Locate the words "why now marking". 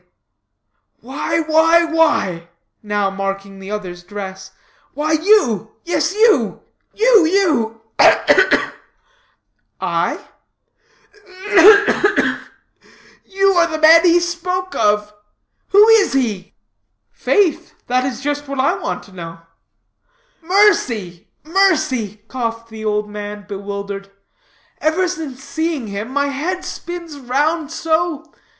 1.85-3.59